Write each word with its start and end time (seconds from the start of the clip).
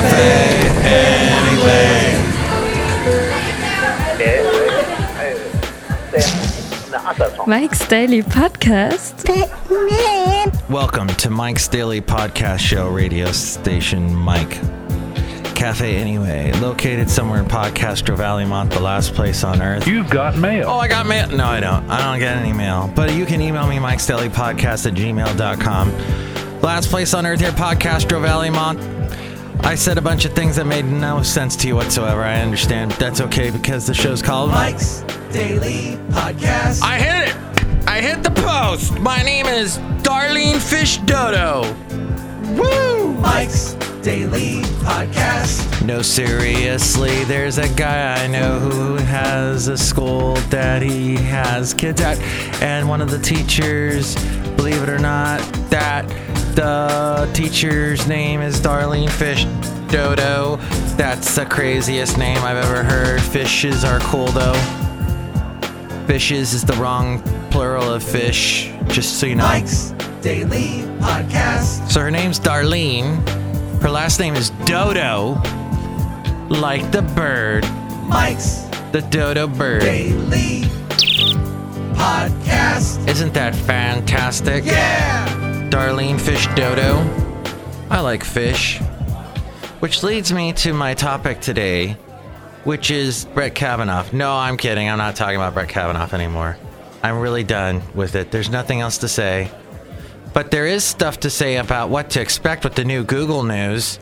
cafe 0.00 0.56
anyway. 0.88 2.16
Mike's 7.46 7.86
Daily 7.86 8.22
Podcast. 8.22 9.28
Welcome 10.70 11.08
to 11.08 11.28
Mike's 11.30 11.68
Daily 11.68 12.00
Podcast 12.00 12.60
Show 12.60 12.88
radio 12.88 13.30
station, 13.32 14.14
Mike. 14.14 14.58
Cafe 15.54 15.96
Anyway, 15.96 16.52
located 16.52 17.10
somewhere 17.10 17.40
in 17.40 17.44
Podcastro 17.44 18.16
Valley, 18.16 18.46
Mont, 18.46 18.70
the 18.70 18.80
last 18.80 19.12
place 19.12 19.44
on 19.44 19.60
earth. 19.60 19.86
You've 19.86 20.08
got 20.08 20.34
mail. 20.38 20.66
Oh, 20.70 20.78
I 20.78 20.88
got 20.88 21.04
mail. 21.04 21.28
No, 21.28 21.44
I 21.44 21.60
don't. 21.60 21.90
I 21.90 22.02
don't 22.02 22.18
get 22.18 22.36
any 22.36 22.54
mail. 22.54 22.90
But 22.96 23.12
you 23.12 23.26
can 23.26 23.42
email 23.42 23.66
me, 23.66 23.78
Mike's 23.78 24.06
Daily 24.06 24.30
Podcast 24.30 24.86
at 24.86 24.94
gmail.com. 24.94 26.60
Last 26.62 26.88
place 26.88 27.12
on 27.12 27.26
earth 27.26 27.40
here, 27.40 27.52
Podcastro 27.52 28.22
Valley, 28.22 28.48
Mont. 28.48 28.80
I 29.62 29.74
said 29.76 29.98
a 29.98 30.02
bunch 30.02 30.24
of 30.24 30.32
things 30.32 30.56
that 30.56 30.64
made 30.66 30.84
no 30.84 31.22
sense 31.22 31.54
to 31.56 31.68
you 31.68 31.76
whatsoever. 31.76 32.22
I 32.22 32.40
understand. 32.40 32.90
But 32.90 32.98
that's 32.98 33.20
okay 33.20 33.50
because 33.50 33.86
the 33.86 33.94
show's 33.94 34.22
called 34.22 34.50
Mike's 34.50 35.02
Daily 35.32 35.96
Podcast. 36.08 36.82
I 36.82 36.98
hit 36.98 37.28
it! 37.28 37.86
I 37.86 38.00
hit 38.00 38.22
the 38.22 38.30
post! 38.30 38.98
My 38.98 39.22
name 39.22 39.46
is 39.46 39.78
Darlene 40.02 40.58
Fish 40.58 40.96
Dodo. 40.98 41.62
Woo! 42.56 43.14
Mike's 43.14 43.74
Daily 44.02 44.62
Podcast. 44.82 45.84
No, 45.86 46.02
seriously, 46.02 47.24
there's 47.24 47.58
a 47.58 47.68
guy 47.74 48.24
I 48.24 48.26
know 48.26 48.58
who 48.58 48.96
has 48.96 49.68
a 49.68 49.76
school 49.76 50.34
that 50.48 50.82
he 50.82 51.16
has 51.16 51.74
kids 51.74 52.00
at, 52.00 52.18
and 52.62 52.88
one 52.88 53.00
of 53.00 53.10
the 53.10 53.18
teachers, 53.18 54.14
believe 54.56 54.82
it 54.82 54.88
or 54.88 54.98
not, 54.98 55.40
that 55.70 56.04
the 56.60 57.30
teacher's 57.32 58.06
name 58.06 58.42
is 58.42 58.60
Darlene 58.60 59.08
Fish 59.08 59.44
Dodo. 59.90 60.56
That's 60.98 61.34
the 61.34 61.46
craziest 61.46 62.18
name 62.18 62.36
I've 62.38 62.58
ever 62.58 62.82
heard. 62.82 63.22
Fishes 63.22 63.82
are 63.82 63.98
cool 64.00 64.26
though. 64.26 64.52
Fishes 66.06 66.52
is 66.52 66.62
the 66.62 66.74
wrong 66.74 67.22
plural 67.50 67.90
of 67.90 68.02
fish, 68.02 68.70
just 68.88 69.18
so 69.18 69.26
you 69.26 69.36
know. 69.36 69.44
Mike's 69.44 69.92
Daily 70.20 70.82
Podcast. 71.00 71.90
So 71.90 72.00
her 72.00 72.10
name's 72.10 72.38
Darlene. 72.38 73.26
Her 73.80 73.88
last 73.88 74.20
name 74.20 74.34
is 74.34 74.50
Dodo, 74.66 75.40
like 76.50 76.90
the 76.90 77.00
bird, 77.16 77.64
Mike's 78.06 78.64
the 78.92 79.00
dodo 79.08 79.46
bird. 79.46 79.80
Daily 79.80 80.64
Podcast. 81.94 83.08
Isn't 83.08 83.32
that 83.32 83.54
fantastic? 83.54 84.66
Yeah! 84.66 85.39
Darlene 85.70 86.20
Fish 86.20 86.48
Dodo. 86.56 86.98
I 87.90 88.00
like 88.00 88.24
fish. 88.24 88.80
Which 89.78 90.02
leads 90.02 90.32
me 90.32 90.52
to 90.54 90.72
my 90.72 90.94
topic 90.94 91.40
today, 91.40 91.92
which 92.64 92.90
is 92.90 93.24
Brett 93.26 93.54
Kavanaugh. 93.54 94.04
No, 94.12 94.32
I'm 94.32 94.56
kidding. 94.56 94.88
I'm 94.88 94.98
not 94.98 95.14
talking 95.14 95.36
about 95.36 95.54
Brett 95.54 95.68
Kavanaugh 95.68 96.12
anymore. 96.12 96.56
I'm 97.04 97.20
really 97.20 97.44
done 97.44 97.82
with 97.94 98.16
it. 98.16 98.32
There's 98.32 98.50
nothing 98.50 98.80
else 98.80 98.98
to 98.98 99.08
say. 99.08 99.48
But 100.34 100.50
there 100.50 100.66
is 100.66 100.82
stuff 100.82 101.20
to 101.20 101.30
say 101.30 101.56
about 101.56 101.88
what 101.88 102.10
to 102.10 102.20
expect 102.20 102.64
with 102.64 102.74
the 102.74 102.84
new 102.84 103.04
Google 103.04 103.44
News. 103.44 104.00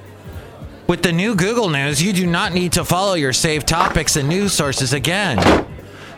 With 0.86 1.02
the 1.02 1.12
new 1.12 1.34
Google 1.34 1.69
News, 1.69 2.02
you 2.02 2.14
do 2.14 2.27
not 2.27 2.55
need 2.55 2.72
to 2.72 2.84
follow 2.84 3.12
your 3.12 3.34
saved 3.34 3.69
topics 3.69 4.16
and 4.16 4.27
news 4.27 4.55
sources 4.55 4.94
again. 4.94 5.66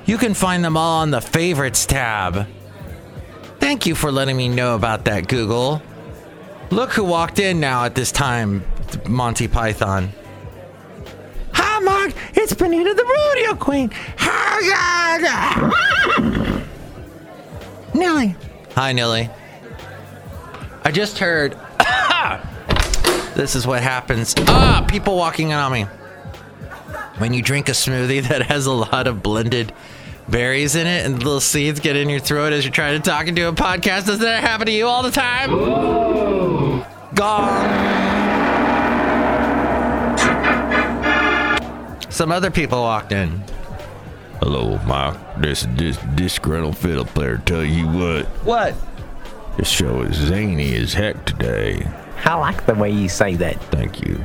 You 0.07 0.17
can 0.17 0.35
find 0.35 0.65
them 0.65 0.77
all 0.77 1.01
on 1.01 1.11
the 1.11 1.21
favorites 1.21 1.87
tab. 1.87 2.47
Thank 3.61 3.87
you 3.87 3.95
for 3.95 4.11
letting 4.11 4.37
me 4.37 4.49
know 4.49 4.75
about 4.75 5.05
that, 5.05 5.29
Google. 5.29 5.81
Look 6.71 6.93
who 6.93 7.05
walked 7.05 7.39
in 7.39 7.61
now 7.61 7.85
at 7.85 7.95
this 7.95 8.11
time, 8.11 8.65
Monty 9.07 9.47
Python. 9.49 10.11
Hi, 11.53 11.79
Mark. 11.81 12.13
It's 12.35 12.55
Benita 12.55 12.95
the 12.95 13.05
Rodeo 13.05 13.55
Queen. 13.55 13.91
Hi, 14.19 14.51
Nilly. 17.95 18.35
Hi, 18.75 18.93
Nilly. 18.93 19.29
I 20.85 20.91
just 20.91 21.19
heard. 21.19 21.57
this 23.35 23.55
is 23.55 23.67
what 23.67 23.83
happens. 23.83 24.35
Ah, 24.49 24.85
people 24.89 25.17
walking 25.17 25.51
in 25.51 25.57
on 25.57 25.73
me. 25.73 25.83
When 27.19 27.35
you 27.35 27.43
drink 27.43 27.69
a 27.69 27.73
smoothie 27.73 28.23
that 28.29 28.43
has 28.43 28.67
a 28.67 28.73
lot 28.73 29.07
of 29.07 29.23
blended 29.23 29.73
berries 30.31 30.75
in 30.77 30.87
it 30.87 31.05
and 31.07 31.19
little 31.23 31.41
seeds 31.41 31.81
get 31.81 31.97
in 31.97 32.09
your 32.09 32.21
throat 32.21 32.53
as 32.53 32.65
you're 32.65 32.73
trying 32.73 33.01
to 33.01 33.11
talk 33.11 33.27
into 33.27 33.49
a 33.49 33.53
podcast, 33.53 34.07
does 34.07 34.21
that 34.21 34.43
happen 34.43 34.67
to 34.67 34.73
you 34.73 34.87
all 34.87 35.03
the 35.03 35.11
time? 35.11 35.51
Gone. 37.15 37.91
Some 42.11 42.33
other 42.33 42.51
people 42.51 42.81
walked 42.83 43.13
in. 43.13 43.43
Hello, 44.41 44.79
Mike. 44.87 45.17
This 45.41 45.67
this 45.77 45.97
disgruntled 46.15 46.77
fiddle 46.77 47.05
player. 47.05 47.39
Tell 47.45 47.65
you 47.65 47.87
what, 47.87 48.27
What? 48.45 48.75
this 49.57 49.69
show 49.69 50.03
is 50.03 50.17
zany 50.17 50.75
as 50.77 50.95
heck 50.95 51.25
today. 51.25 51.87
I 52.25 52.35
like 52.35 52.67
the 52.67 52.75
way 52.75 52.91
you 52.91 53.09
say 53.09 53.37
that. 53.37 53.61
Thank 53.65 54.07
you. 54.07 54.23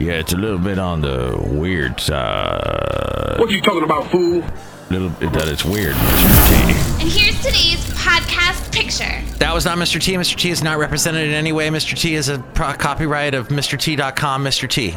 Yeah, 0.00 0.14
it's 0.14 0.32
a 0.32 0.36
little 0.36 0.58
bit 0.58 0.78
on 0.78 1.00
the 1.02 1.40
weird 1.46 2.00
side. 2.00 3.36
What 3.38 3.48
are 3.48 3.52
you 3.52 3.60
talking 3.62 3.84
about, 3.84 4.10
fool? 4.10 4.42
Little 4.90 5.08
bit 5.10 5.32
that 5.32 5.48
it's 5.48 5.64
weird, 5.64 5.94
Mr. 5.94 6.48
T. 6.48 7.02
And 7.02 7.10
here's 7.12 7.36
today's 7.42 7.84
podcast 7.94 8.70
picture. 8.72 9.22
That 9.38 9.52
was 9.54 9.64
not 9.64 9.78
Mr. 9.78 10.00
T. 10.00 10.12
Mr. 10.14 10.36
T 10.36 10.50
is 10.50 10.62
not 10.62 10.78
represented 10.78 11.26
in 11.28 11.34
any 11.34 11.52
way. 11.52 11.68
Mr. 11.68 11.98
T 11.98 12.14
is 12.14 12.28
a 12.28 12.38
pro- 12.38 12.74
copyright 12.74 13.34
of 13.34 13.48
MrT.com, 13.48 14.44
Mr. 14.44 14.68
T. 14.68 14.94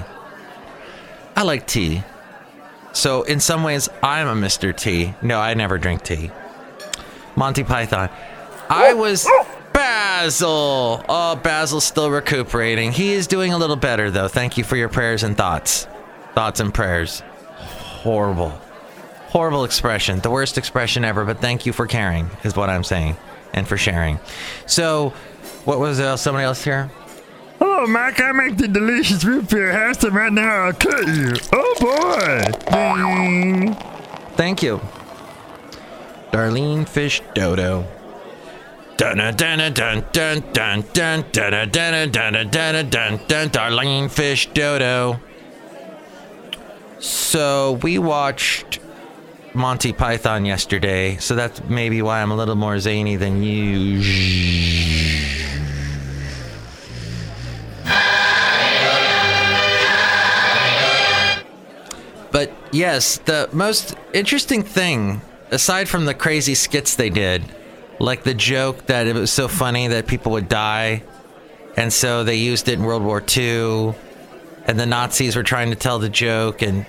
I 1.35 1.43
like 1.43 1.67
tea. 1.67 2.03
So, 2.93 3.23
in 3.23 3.39
some 3.39 3.63
ways, 3.63 3.89
I'm 4.03 4.27
a 4.27 4.33
Mr. 4.35 4.75
T. 4.75 5.13
No, 5.21 5.39
I 5.39 5.53
never 5.53 5.77
drink 5.77 6.03
tea. 6.03 6.31
Monty 7.35 7.63
Python. 7.63 8.09
I 8.69 8.93
was 8.93 9.27
Basil. 9.73 11.05
Oh, 11.07 11.39
Basil's 11.41 11.85
still 11.85 12.09
recuperating. 12.11 12.91
He 12.91 13.13
is 13.13 13.27
doing 13.27 13.53
a 13.53 13.57
little 13.57 13.75
better, 13.75 14.09
though. 14.11 14.27
Thank 14.27 14.57
you 14.57 14.63
for 14.63 14.75
your 14.75 14.89
prayers 14.89 15.23
and 15.23 15.37
thoughts. 15.37 15.87
Thoughts 16.33 16.59
and 16.59 16.73
prayers. 16.73 17.21
Horrible 17.55 18.59
horrible 19.27 19.63
expression, 19.63 20.19
the 20.19 20.31
worst 20.31 20.57
expression 20.57 21.05
ever, 21.05 21.25
but 21.25 21.39
thank 21.39 21.65
you 21.65 21.73
for 21.73 21.87
caring, 21.87 22.29
is 22.43 22.55
what 22.55 22.69
I'm 22.69 22.83
saying, 22.83 23.17
and 23.53 23.67
for 23.67 23.77
sharing. 23.77 24.19
So, 24.65 25.13
what 25.65 25.79
was 25.79 25.99
uh, 25.99 26.17
somebody 26.17 26.45
else 26.45 26.63
here? 26.63 26.89
Oh, 27.59 27.87
Mike, 27.87 28.21
I 28.21 28.31
make 28.31 28.57
the 28.57 28.67
delicious 28.67 29.23
root 29.23 29.49
beer 29.49 29.71
Has 29.71 29.97
to 29.97 30.11
right 30.11 30.31
now. 30.31 30.65
I'll 30.65 30.73
cut 30.73 31.07
you. 31.07 31.33
Oh, 31.53 31.75
boy. 31.79 32.43
Ding. 32.71 33.75
Thank 34.35 34.61
you. 34.61 34.79
Darlene 36.31 36.87
Fish 36.87 37.21
Dodo. 37.33 37.85
Darlene 43.51 44.09
Fish 44.11 44.47
Dodo. 44.53 45.19
So 46.99 47.73
we 47.83 47.99
watched 47.99 48.79
Monty 49.57 49.91
Python 49.91 50.45
yesterday, 50.45 51.17
so 51.17 51.35
that's 51.35 51.63
maybe 51.63 52.03
why 52.03 52.21
I'm 52.21 52.29
a 52.29 52.35
little 52.35 52.55
more 52.55 52.77
zany 52.79 53.15
than 53.15 53.41
you. 53.41 54.03
But 62.31 62.51
yes, 62.71 63.17
the 63.17 63.49
most 63.51 63.95
interesting 64.13 64.61
thing, 64.61 65.21
aside 65.49 65.89
from 65.89 66.05
the 66.05 66.13
crazy 66.13 66.53
skits 66.53 66.95
they 66.95 67.09
did, 67.09 67.43
like 67.99 68.23
the 68.23 68.35
joke 68.35 68.85
that 68.85 69.07
it 69.07 69.15
was 69.15 69.31
so 69.31 69.47
funny 69.47 69.87
that 69.87 70.05
people 70.05 70.33
would 70.33 70.47
die, 70.47 71.01
and 71.75 71.91
so 71.91 72.23
they 72.23 72.35
used 72.35 72.69
it 72.69 72.73
in 72.73 72.83
World 72.83 73.01
War 73.01 73.23
II, 73.35 73.95
and 74.65 74.79
the 74.79 74.85
Nazis 74.85 75.35
were 75.35 75.41
trying 75.41 75.71
to 75.71 75.75
tell 75.75 75.97
the 75.97 76.09
joke, 76.09 76.61
and 76.61 76.85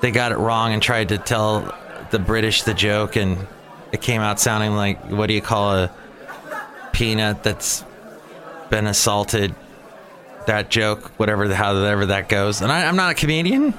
they 0.00 0.10
got 0.10 0.32
it 0.32 0.38
wrong 0.38 0.72
and 0.72 0.82
tried 0.82 1.10
to 1.10 1.18
tell 1.18 1.74
the 2.10 2.18
British 2.18 2.62
the 2.62 2.74
joke, 2.74 3.16
and 3.16 3.46
it 3.92 4.00
came 4.00 4.20
out 4.20 4.40
sounding 4.40 4.74
like 4.74 5.10
what 5.10 5.26
do 5.26 5.34
you 5.34 5.42
call 5.42 5.74
a 5.74 5.90
peanut 6.92 7.42
that's 7.42 7.84
been 8.70 8.86
assaulted? 8.86 9.54
That 10.46 10.70
joke, 10.70 11.10
whatever 11.18 11.46
the 11.46 11.56
however 11.56 12.06
that 12.06 12.28
goes. 12.28 12.62
And 12.62 12.72
I, 12.72 12.86
I'm 12.86 12.96
not 12.96 13.10
a 13.10 13.14
comedian 13.14 13.74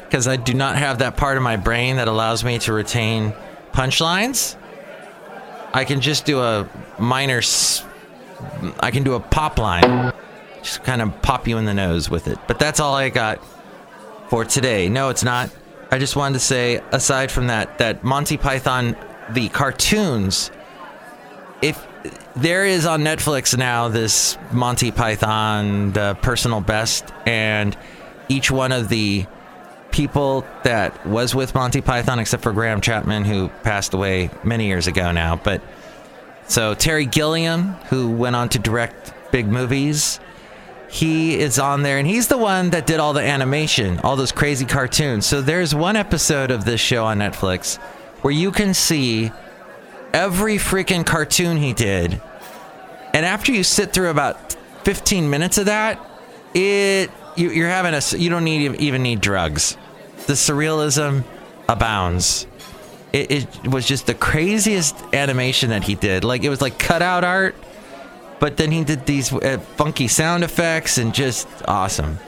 because 0.00 0.26
I 0.26 0.36
do 0.36 0.54
not 0.54 0.76
have 0.76 0.98
that 0.98 1.16
part 1.16 1.36
of 1.36 1.42
my 1.42 1.56
brain 1.56 1.96
that 1.96 2.08
allows 2.08 2.42
me 2.42 2.58
to 2.60 2.72
retain 2.72 3.32
punchlines. 3.72 4.56
I 5.72 5.84
can 5.84 6.00
just 6.00 6.26
do 6.26 6.40
a 6.40 6.68
minor. 6.98 7.40
I 8.80 8.90
can 8.90 9.04
do 9.04 9.14
a 9.14 9.20
pop 9.20 9.58
line, 9.58 10.12
just 10.62 10.82
kind 10.82 11.00
of 11.00 11.22
pop 11.22 11.46
you 11.46 11.58
in 11.58 11.64
the 11.64 11.74
nose 11.74 12.10
with 12.10 12.26
it. 12.26 12.38
But 12.46 12.58
that's 12.58 12.80
all 12.80 12.94
I 12.94 13.08
got 13.08 13.40
for 14.32 14.46
today. 14.46 14.88
No, 14.88 15.10
it's 15.10 15.22
not. 15.22 15.50
I 15.90 15.98
just 15.98 16.16
wanted 16.16 16.38
to 16.38 16.40
say, 16.40 16.80
aside 16.90 17.30
from 17.30 17.48
that, 17.48 17.76
that 17.76 18.02
Monty 18.02 18.38
Python, 18.38 18.96
the 19.28 19.50
cartoons. 19.50 20.50
If 21.60 21.86
there 22.34 22.64
is 22.64 22.86
on 22.86 23.02
Netflix 23.02 23.54
now 23.58 23.88
this 23.88 24.38
Monty 24.50 24.90
Python, 24.90 25.92
the 25.92 26.16
personal 26.22 26.62
best, 26.62 27.12
and 27.26 27.76
each 28.30 28.50
one 28.50 28.72
of 28.72 28.88
the 28.88 29.26
people 29.90 30.46
that 30.62 31.06
was 31.06 31.34
with 31.34 31.54
Monty 31.54 31.82
Python, 31.82 32.18
except 32.18 32.42
for 32.42 32.52
Graham 32.52 32.80
Chapman, 32.80 33.26
who 33.26 33.50
passed 33.62 33.92
away 33.92 34.30
many 34.42 34.66
years 34.66 34.86
ago 34.86 35.12
now. 35.12 35.36
But 35.36 35.60
so 36.48 36.72
Terry 36.72 37.04
Gilliam, 37.04 37.74
who 37.90 38.10
went 38.10 38.34
on 38.34 38.48
to 38.48 38.58
direct 38.58 39.12
big 39.30 39.46
movies, 39.46 40.20
he 40.92 41.38
is 41.38 41.58
on 41.58 41.82
there, 41.82 41.96
and 41.96 42.06
he's 42.06 42.28
the 42.28 42.36
one 42.36 42.68
that 42.70 42.86
did 42.86 43.00
all 43.00 43.14
the 43.14 43.22
animation, 43.22 43.98
all 44.00 44.14
those 44.14 44.30
crazy 44.30 44.66
cartoons. 44.66 45.24
So 45.24 45.40
there's 45.40 45.74
one 45.74 45.96
episode 45.96 46.50
of 46.50 46.66
this 46.66 46.82
show 46.82 47.06
on 47.06 47.18
Netflix 47.18 47.78
where 48.20 48.34
you 48.34 48.50
can 48.52 48.74
see 48.74 49.32
every 50.12 50.56
freaking 50.56 51.06
cartoon 51.06 51.56
he 51.56 51.72
did. 51.72 52.20
And 53.14 53.24
after 53.24 53.52
you 53.52 53.64
sit 53.64 53.94
through 53.94 54.10
about 54.10 54.54
15 54.84 55.30
minutes 55.30 55.56
of 55.56 55.64
that, 55.64 55.98
it 56.52 57.10
you, 57.36 57.50
you're 57.50 57.70
having 57.70 57.94
a 57.94 58.02
you 58.18 58.28
don't 58.28 58.44
need 58.44 58.78
even 58.78 59.02
need 59.02 59.22
drugs. 59.22 59.78
The 60.26 60.34
surrealism 60.34 61.24
abounds. 61.70 62.46
It, 63.14 63.30
it 63.30 63.66
was 63.66 63.86
just 63.86 64.06
the 64.06 64.14
craziest 64.14 64.94
animation 65.14 65.70
that 65.70 65.84
he 65.84 65.94
did. 65.94 66.22
Like 66.22 66.44
it 66.44 66.50
was 66.50 66.60
like 66.60 66.78
cutout 66.78 67.24
art, 67.24 67.54
but 68.42 68.56
then 68.56 68.72
he 68.72 68.82
did 68.82 69.06
these 69.06 69.32
uh, 69.32 69.56
funky 69.76 70.08
sound 70.08 70.42
effects 70.42 70.98
and 70.98 71.14
just 71.14 71.46
awesome. 71.68 72.18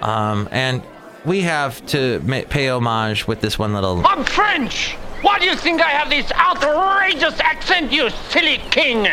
Um, 0.00 0.48
and 0.50 0.82
we 1.26 1.42
have 1.42 1.84
to 1.88 2.18
ma- 2.24 2.40
pay 2.48 2.70
homage 2.70 3.28
with 3.28 3.42
this 3.42 3.58
one 3.58 3.74
little. 3.74 4.06
I'm 4.06 4.24
French! 4.24 4.94
Why 5.20 5.38
do 5.38 5.44
you 5.44 5.54
think 5.54 5.82
I 5.82 5.90
have 5.90 6.08
this 6.08 6.32
outrageous 6.32 7.38
accent, 7.40 7.92
you 7.92 8.08
silly 8.30 8.56
king? 8.70 9.06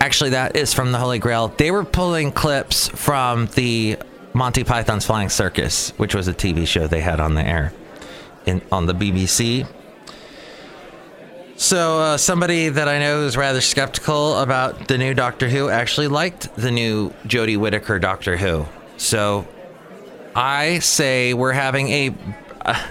Actually, 0.00 0.30
that 0.30 0.54
is 0.54 0.74
from 0.74 0.92
the 0.92 0.98
Holy 0.98 1.18
Grail. 1.18 1.48
They 1.48 1.70
were 1.70 1.84
pulling 1.84 2.30
clips 2.32 2.88
from 2.88 3.46
the 3.54 3.96
Monty 4.34 4.64
Python's 4.64 5.06
Flying 5.06 5.30
Circus, 5.30 5.94
which 5.96 6.14
was 6.14 6.28
a 6.28 6.34
TV 6.34 6.66
show 6.66 6.86
they 6.86 7.00
had 7.00 7.20
on 7.20 7.36
the 7.36 7.42
air 7.42 7.72
in 8.44 8.60
on 8.70 8.84
the 8.84 8.94
BBC. 8.94 9.66
So, 11.62 12.00
uh, 12.00 12.16
somebody 12.16 12.70
that 12.70 12.88
I 12.88 12.98
know 12.98 13.22
is 13.22 13.36
rather 13.36 13.60
skeptical 13.60 14.36
about 14.38 14.88
the 14.88 14.98
new 14.98 15.14
Doctor 15.14 15.48
Who 15.48 15.68
actually 15.68 16.08
liked 16.08 16.52
the 16.56 16.72
new 16.72 17.10
Jodie 17.24 17.56
Whittaker 17.56 18.00
Doctor 18.00 18.36
Who. 18.36 18.66
So, 18.96 19.46
I 20.34 20.80
say 20.80 21.34
we're 21.34 21.52
having 21.52 21.88
a. 21.88 22.14
Uh, 22.62 22.84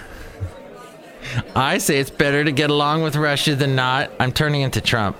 I 1.54 1.76
say 1.76 1.98
it's 1.98 2.08
better 2.08 2.44
to 2.44 2.50
get 2.50 2.70
along 2.70 3.02
with 3.02 3.14
Russia 3.14 3.54
than 3.54 3.76
not. 3.76 4.10
I'm 4.18 4.32
turning 4.32 4.62
into 4.62 4.80
Trump. 4.80 5.18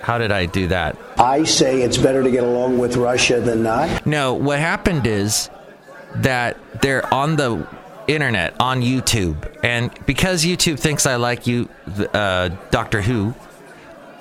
How 0.00 0.18
did 0.18 0.30
I 0.30 0.46
do 0.46 0.68
that? 0.68 0.96
I 1.18 1.42
say 1.42 1.82
it's 1.82 1.98
better 1.98 2.22
to 2.22 2.30
get 2.30 2.44
along 2.44 2.78
with 2.78 2.96
Russia 2.96 3.40
than 3.40 3.64
not. 3.64 4.06
No, 4.06 4.32
what 4.32 4.60
happened 4.60 5.08
is 5.08 5.50
that 6.14 6.56
they're 6.82 7.12
on 7.12 7.34
the 7.34 7.66
internet, 8.14 8.54
on 8.60 8.82
YouTube, 8.82 9.36
and 9.62 9.90
because 10.06 10.44
YouTube 10.44 10.78
thinks 10.78 11.06
I 11.06 11.16
like 11.16 11.46
you, 11.46 11.68
uh, 12.12 12.50
Doctor 12.70 13.00
Who, 13.02 13.34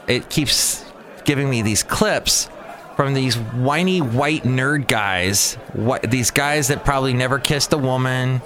it 0.08 0.30
keeps 0.30 0.86
giving 1.26 1.50
me 1.50 1.62
these 1.62 1.84
clips 1.84 2.50
from 2.96 3.14
these 3.14 3.36
whiny 3.36 4.02
white 4.02 4.44
nerd 4.44 4.88
guys, 4.88 5.54
what, 5.74 6.02
these 6.02 6.32
guys 6.32 6.68
that 6.68 6.84
probably 6.84 7.14
never 7.14 7.40
kissed 7.40 7.72
a 7.72 7.78
woman. 7.78 8.42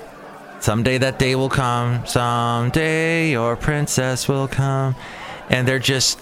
Someday 0.59 0.99
that 0.99 1.17
day 1.17 1.35
will 1.35 1.49
come. 1.49 2.05
Someday 2.05 3.31
your 3.31 3.55
princess 3.55 4.27
will 4.27 4.47
come. 4.47 4.95
And 5.49 5.67
they're 5.67 5.79
just 5.79 6.19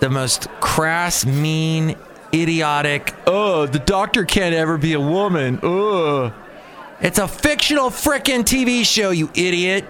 the 0.00 0.10
most 0.10 0.48
crass, 0.60 1.24
mean, 1.24 1.96
idiotic. 2.34 3.14
Oh, 3.26 3.66
the 3.66 3.78
doctor 3.78 4.24
can't 4.24 4.54
ever 4.54 4.76
be 4.76 4.92
a 4.92 5.00
woman. 5.00 5.58
Ugh. 5.62 6.32
It's 7.02 7.18
a 7.18 7.26
fictional 7.26 7.90
frickin' 7.90 8.44
TV 8.44 8.84
show, 8.84 9.10
you 9.10 9.30
idiot. 9.34 9.86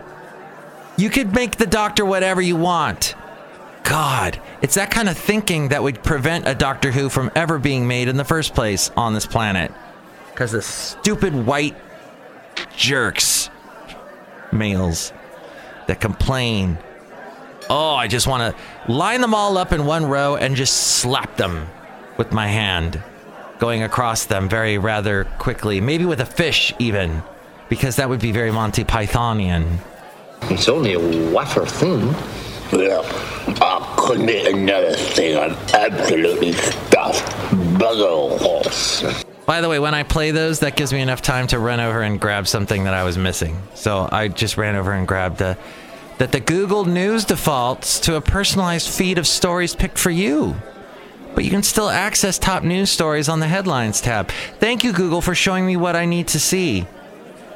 You 0.97 1.11
could 1.11 1.35
make 1.35 1.57
the 1.57 1.67
doctor 1.67 2.05
whatever 2.05 2.41
you 2.41 2.57
want. 2.57 3.15
God, 3.83 4.41
it's 4.63 4.75
that 4.75 4.91
kind 4.91 5.09
of 5.09 5.19
thinking 5.19 5.69
that 5.69 5.83
would 5.83 6.05
prevent 6.05 6.47
a 6.47 6.55
Doctor 6.55 6.93
Who 6.93 7.09
from 7.09 7.31
ever 7.35 7.59
being 7.59 7.89
made 7.89 8.07
in 8.09 8.17
the 8.17 8.25
first 8.25 8.55
place 8.55 8.91
on 8.97 9.15
this 9.15 9.27
planet. 9.27 9.73
Because 10.29 10.53
the 10.53 10.63
stupid 10.63 11.35
white 11.35 11.75
jerks, 12.77 13.51
males, 14.53 15.13
that 15.89 16.01
complain. 16.01 16.79
Oh, 17.69 17.95
I 17.95 18.07
just 18.07 18.27
want 18.27 18.55
to 18.55 18.93
line 18.93 19.21
them 19.21 19.35
all 19.35 19.59
up 19.59 19.73
in 19.73 19.87
one 19.87 20.05
row 20.05 20.37
and 20.37 20.55
just 20.55 20.99
slap 20.99 21.37
them 21.37 21.67
with 22.17 22.33
my 22.33 22.47
hand, 22.47 23.03
going 23.61 23.85
across 23.85 24.25
them 24.25 24.49
very 24.49 24.79
rather 24.79 25.25
quickly, 25.39 25.81
maybe 25.81 26.05
with 26.05 26.21
a 26.21 26.27
fish 26.27 26.75
even, 26.81 27.23
because 27.69 27.97
that 27.97 28.09
would 28.09 28.21
be 28.21 28.33
very 28.33 28.51
Monty 28.51 28.83
Pythonian. 28.83 29.79
It's 30.45 30.69
only 30.69 30.95
a 30.95 31.33
wafer 31.33 31.67
thin. 31.67 32.09
Yeah, 32.73 33.03
I 33.61 33.95
couldn't 33.99 34.31
eat 34.31 34.47
another 34.47 34.95
thing. 34.95 35.39
I'm 35.39 35.53
absolutely 35.75 36.53
stuffed. 36.53 37.27
Bugger 37.79 38.39
horse. 38.39 39.25
By 39.45 39.61
the 39.61 39.69
way, 39.69 39.79
when 39.79 39.95
I 39.95 40.05
play 40.05 40.31
those, 40.31 40.61
that 40.61 40.77
gives 40.77 40.93
me 40.93 41.01
enough 41.01 41.21
time 41.21 41.47
to 41.49 41.59
run 41.59 41.81
over 41.81 42.01
and 42.03 42.21
grab 42.21 42.47
something 42.47 42.85
that 42.85 42.95
I 42.95 43.05
was 43.05 43.19
missing. 43.19 43.61
So 43.75 44.09
I 44.11 44.29
just 44.29 44.57
ran 44.57 44.77
over 44.77 44.93
and 44.93 45.07
grabbed 45.07 45.41
a, 45.41 45.59
that 46.19 46.33
the 46.33 46.41
Google 46.41 46.85
News 46.85 47.25
defaults 47.25 47.99
to 48.01 48.15
a 48.15 48.21
personalized 48.21 48.89
feed 48.89 49.19
of 49.19 49.27
stories 49.27 49.75
picked 49.75 49.99
for 49.99 50.11
you. 50.11 50.55
But 51.35 51.45
you 51.45 51.51
can 51.51 51.63
still 51.63 51.89
access 51.89 52.39
top 52.39 52.63
news 52.63 52.91
stories 52.91 53.29
on 53.29 53.41
the 53.41 53.47
headlines 53.49 54.01
tab. 54.01 54.31
Thank 54.59 54.85
you, 54.85 54.93
Google, 54.93 55.21
for 55.21 55.35
showing 55.35 55.67
me 55.67 55.77
what 55.77 55.97
I 55.97 56.05
need 56.05 56.29
to 56.29 56.41
see. 56.41 56.87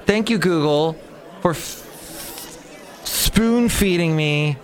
Thank 0.06 0.30
you, 0.30 0.38
Google, 0.38 0.96
for 1.40 1.52
f- 1.52 3.00
spoon 3.04 3.68
feeding 3.68 4.14
me 4.14 4.56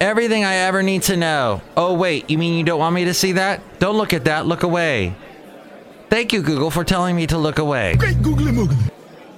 everything 0.00 0.44
I 0.44 0.56
ever 0.56 0.82
need 0.82 1.02
to 1.04 1.16
know. 1.16 1.62
Oh, 1.76 1.94
wait, 1.94 2.28
you 2.28 2.38
mean 2.38 2.58
you 2.58 2.64
don't 2.64 2.78
want 2.78 2.94
me 2.94 3.04
to 3.06 3.14
see 3.14 3.32
that? 3.32 3.60
Don't 3.78 3.96
look 3.96 4.12
at 4.12 4.24
that, 4.24 4.46
look 4.46 4.62
away. 4.62 5.14
Thank 6.10 6.32
you, 6.32 6.42
Google, 6.42 6.70
for 6.70 6.84
telling 6.84 7.16
me 7.16 7.26
to 7.28 7.38
look 7.38 7.58
away. 7.58 7.94
Great 7.96 8.22
googly 8.22 8.52
moogly. 8.52 8.90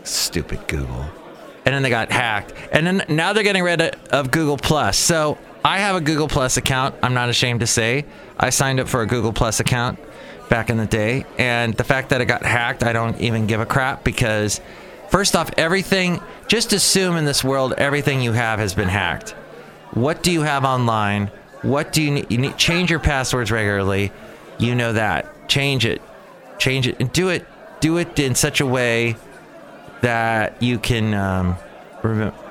Stupid 0.05 0.67
Google. 0.69 1.07
And 1.65 1.75
then 1.75 1.83
they 1.83 1.91
got 1.91 2.11
hacked. 2.11 2.53
And 2.73 2.87
then 2.87 3.05
now 3.09 3.33
they're 3.33 3.43
getting 3.43 3.63
rid 3.63 3.81
of 3.81 4.31
Google 4.31 4.57
Plus. 4.57 4.97
So 4.97 5.39
I 5.67 5.79
have 5.79 5.97
a 5.97 6.01
Google 6.01 6.29
Plus 6.29 6.57
account. 6.57 6.95
I'm 7.03 7.13
not 7.13 7.29
ashamed 7.29 7.59
to 7.59 7.67
say. 7.67 8.05
I 8.39 8.51
signed 8.51 8.79
up 8.79 8.87
for 8.87 9.03
a 9.03 9.07
Google 9.07 9.33
Plus 9.33 9.59
account 9.59 9.99
back 10.49 10.71
in 10.71 10.77
the 10.77 10.87
day. 10.87 11.25
And 11.39 11.75
the 11.75 11.83
fact 11.83 12.11
that 12.11 12.21
it 12.21 12.27
got 12.27 12.45
hacked, 12.45 12.85
I 12.85 12.93
don't 12.93 13.21
even 13.21 13.49
give 13.49 13.61
a 13.61 13.67
crap 13.67 14.05
because, 14.05 14.61
first 15.09 15.35
off, 15.35 15.51
everything, 15.57 16.21
just 16.47 16.73
assume 16.73 17.17
in 17.17 17.25
this 17.25 17.43
world, 17.43 17.75
everything 17.79 18.21
you 18.21 18.31
have 18.31 18.61
has 18.61 18.75
been 18.75 18.87
hacked. 18.87 19.31
What 19.91 20.23
do 20.23 20.31
you 20.31 20.43
have 20.43 20.65
online? 20.65 21.33
What 21.63 21.93
do 21.93 22.01
you 22.01 22.13
need? 22.13 22.31
You 22.31 22.39
need 22.39 22.57
change 22.57 22.89
your 22.89 23.01
passwords 23.01 23.51
regularly. 23.51 24.13
You 24.59 24.77
know 24.77 24.93
that. 24.93 25.49
Change 25.49 25.85
it. 25.85 26.01
Change 26.59 26.87
it 26.87 27.01
and 27.01 27.13
do 27.13 27.29
it. 27.31 27.45
Do 27.81 27.97
it 27.97 28.17
in 28.21 28.37
such 28.37 28.61
a 28.61 28.67
way 28.67 29.17
that 30.03 30.63
you 30.63 30.79
can 30.79 31.13
um, 31.13 31.57
remember. 32.05 32.46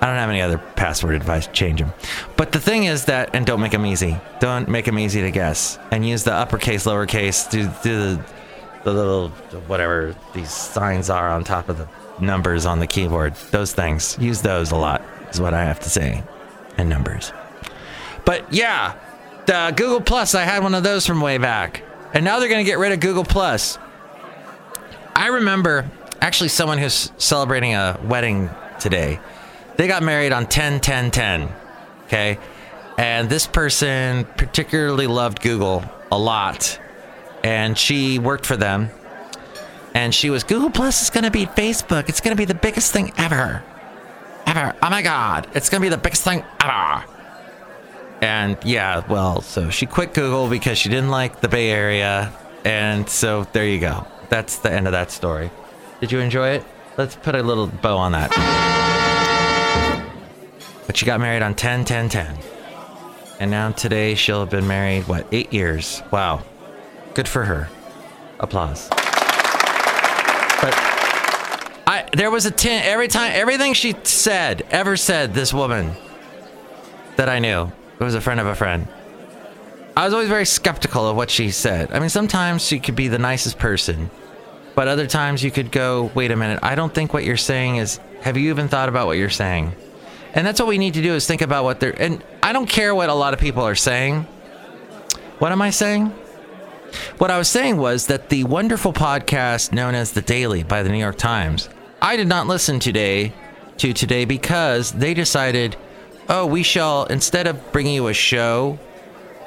I 0.00 0.06
don't 0.06 0.16
have 0.16 0.28
any 0.28 0.42
other 0.42 0.58
password 0.58 1.14
advice. 1.14 1.46
Change 1.48 1.80
them. 1.80 1.92
But 2.36 2.52
the 2.52 2.60
thing 2.60 2.84
is 2.84 3.06
that, 3.06 3.34
and 3.34 3.46
don't 3.46 3.60
make 3.60 3.72
them 3.72 3.86
easy. 3.86 4.18
Don't 4.40 4.68
make 4.68 4.84
them 4.84 4.98
easy 4.98 5.22
to 5.22 5.30
guess. 5.30 5.78
And 5.90 6.06
use 6.06 6.24
the 6.24 6.32
uppercase, 6.32 6.84
lowercase. 6.84 7.48
Do, 7.50 7.64
do 7.82 8.16
the, 8.16 8.24
the 8.82 8.92
little 8.92 9.28
whatever 9.66 10.14
these 10.34 10.50
signs 10.50 11.08
are 11.10 11.30
on 11.30 11.44
top 11.44 11.68
of 11.68 11.78
the 11.78 11.88
numbers 12.20 12.66
on 12.66 12.80
the 12.80 12.86
keyboard. 12.86 13.34
Those 13.50 13.72
things. 13.72 14.18
Use 14.20 14.42
those 14.42 14.72
a 14.72 14.76
lot. 14.76 15.02
Is 15.30 15.40
what 15.40 15.54
I 15.54 15.64
have 15.64 15.80
to 15.80 15.90
say. 15.90 16.22
And 16.76 16.88
numbers. 16.88 17.32
But 18.24 18.52
yeah, 18.52 18.96
the 19.46 19.72
Google 19.76 20.00
Plus. 20.00 20.34
I 20.34 20.42
had 20.42 20.62
one 20.62 20.74
of 20.74 20.82
those 20.82 21.06
from 21.06 21.20
way 21.20 21.38
back, 21.38 21.82
and 22.12 22.24
now 22.24 22.38
they're 22.38 22.48
going 22.48 22.64
to 22.64 22.70
get 22.70 22.78
rid 22.78 22.92
of 22.92 23.00
Google 23.00 23.24
Plus. 23.24 23.78
I 25.14 25.28
remember 25.28 25.90
actually 26.20 26.48
someone 26.48 26.78
who's 26.78 27.12
celebrating 27.18 27.74
a 27.74 28.00
wedding 28.04 28.50
today. 28.80 29.20
They 29.76 29.88
got 29.88 30.02
married 30.02 30.32
on 30.32 30.46
10 30.46 30.80
10 30.80 31.10
10. 31.10 31.52
Okay. 32.04 32.38
And 32.96 33.28
this 33.28 33.46
person 33.46 34.24
particularly 34.36 35.06
loved 35.06 35.40
Google 35.42 35.84
a 36.12 36.18
lot. 36.18 36.78
And 37.42 37.76
she 37.76 38.18
worked 38.18 38.46
for 38.46 38.56
them. 38.56 38.90
And 39.94 40.14
she 40.14 40.30
was 40.30 40.44
Google 40.44 40.70
Plus 40.70 41.02
is 41.02 41.10
going 41.10 41.24
to 41.24 41.30
beat 41.30 41.50
Facebook. 41.50 42.08
It's 42.08 42.20
going 42.20 42.36
to 42.36 42.40
be 42.40 42.44
the 42.44 42.54
biggest 42.54 42.92
thing 42.92 43.12
ever. 43.16 43.62
Ever. 44.46 44.74
Oh 44.82 44.90
my 44.90 45.02
God. 45.02 45.48
It's 45.54 45.68
going 45.68 45.80
to 45.80 45.86
be 45.86 45.90
the 45.90 46.00
biggest 46.00 46.22
thing 46.22 46.44
ever. 46.62 47.04
And 48.20 48.56
yeah, 48.64 49.04
well, 49.08 49.40
so 49.40 49.70
she 49.70 49.86
quit 49.86 50.14
Google 50.14 50.48
because 50.48 50.78
she 50.78 50.88
didn't 50.88 51.10
like 51.10 51.40
the 51.40 51.48
Bay 51.48 51.70
Area. 51.70 52.32
And 52.64 53.08
so 53.08 53.46
there 53.52 53.66
you 53.66 53.78
go. 53.78 54.06
That's 54.30 54.58
the 54.58 54.72
end 54.72 54.86
of 54.86 54.92
that 54.92 55.10
story. 55.10 55.50
Did 56.00 56.10
you 56.10 56.20
enjoy 56.20 56.50
it? 56.50 56.64
Let's 56.96 57.16
put 57.16 57.34
a 57.34 57.42
little 57.42 57.66
bow 57.66 57.98
on 57.98 58.12
that. 58.12 58.93
But 60.86 60.96
she 60.96 61.06
got 61.06 61.20
married 61.20 61.42
on 61.42 61.54
10 61.54 61.84
10 61.84 62.08
10. 62.08 62.36
And 63.40 63.50
now 63.50 63.72
today 63.72 64.14
she'll 64.14 64.40
have 64.40 64.50
been 64.50 64.66
married, 64.66 65.08
what, 65.08 65.26
eight 65.32 65.52
years? 65.52 66.02
Wow. 66.10 66.42
Good 67.14 67.28
for 67.28 67.44
her. 67.44 67.68
Applause. 68.40 68.88
But 68.88 70.74
I 71.86 72.08
there 72.12 72.30
was 72.30 72.46
a 72.46 72.50
tin 72.50 72.82
every 72.84 73.08
time 73.08 73.32
everything 73.34 73.74
she 73.74 73.94
said, 74.04 74.66
ever 74.70 74.96
said, 74.96 75.34
this 75.34 75.52
woman 75.52 75.92
that 77.16 77.28
I 77.28 77.38
knew, 77.38 77.70
who 77.98 78.04
was 78.04 78.14
a 78.14 78.20
friend 78.20 78.40
of 78.40 78.46
a 78.46 78.54
friend. 78.54 78.88
I 79.96 80.04
was 80.04 80.12
always 80.12 80.28
very 80.28 80.46
skeptical 80.46 81.08
of 81.08 81.16
what 81.16 81.30
she 81.30 81.50
said. 81.50 81.92
I 81.92 82.00
mean, 82.00 82.08
sometimes 82.08 82.66
she 82.66 82.80
could 82.80 82.96
be 82.96 83.06
the 83.06 83.18
nicest 83.18 83.58
person, 83.58 84.10
but 84.74 84.88
other 84.88 85.06
times 85.06 85.44
you 85.44 85.52
could 85.52 85.70
go, 85.70 86.10
wait 86.14 86.32
a 86.32 86.36
minute, 86.36 86.58
I 86.62 86.74
don't 86.74 86.92
think 86.92 87.14
what 87.14 87.22
you're 87.22 87.36
saying 87.36 87.76
is, 87.76 88.00
have 88.22 88.36
you 88.36 88.50
even 88.50 88.66
thought 88.66 88.88
about 88.88 89.06
what 89.06 89.18
you're 89.18 89.30
saying? 89.30 89.72
And 90.34 90.46
that's 90.46 90.58
what 90.60 90.68
we 90.68 90.78
need 90.78 90.94
to 90.94 91.02
do 91.02 91.14
is 91.14 91.26
think 91.26 91.42
about 91.42 91.64
what 91.64 91.80
they're, 91.80 92.00
and 92.00 92.22
I 92.42 92.52
don't 92.52 92.68
care 92.68 92.94
what 92.94 93.08
a 93.08 93.14
lot 93.14 93.34
of 93.34 93.40
people 93.40 93.62
are 93.62 93.76
saying. 93.76 94.22
What 95.38 95.52
am 95.52 95.62
I 95.62 95.70
saying? 95.70 96.12
What 97.18 97.30
I 97.30 97.38
was 97.38 97.48
saying 97.48 97.76
was 97.76 98.06
that 98.06 98.28
the 98.28 98.44
wonderful 98.44 98.92
podcast 98.92 99.72
known 99.72 99.94
as 99.94 100.12
The 100.12 100.22
Daily 100.22 100.62
by 100.62 100.82
the 100.82 100.90
New 100.90 100.98
York 100.98 101.16
Times, 101.18 101.68
I 102.02 102.16
did 102.16 102.28
not 102.28 102.46
listen 102.46 102.80
today 102.80 103.32
to 103.78 103.92
today 103.92 104.24
because 104.24 104.92
they 104.92 105.14
decided, 105.14 105.76
oh, 106.28 106.46
we 106.46 106.62
shall, 106.62 107.06
instead 107.06 107.46
of 107.46 107.72
bringing 107.72 107.94
you 107.94 108.08
a 108.08 108.14
show 108.14 108.78